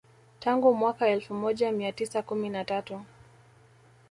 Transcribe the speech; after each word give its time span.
Tangu 0.39 0.73
mwaka 0.73 1.07
elfu 1.07 1.33
moja 1.33 1.71
mia 1.71 1.91
tisa 1.91 2.21
kumi 2.21 2.49
na 2.49 2.65
tatu 2.65 3.01